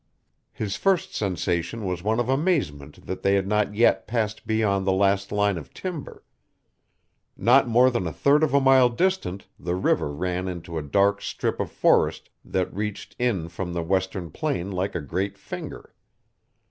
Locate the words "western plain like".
13.83-14.95